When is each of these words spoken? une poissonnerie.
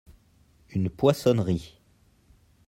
une 0.71 0.89
poissonnerie. 0.89 1.77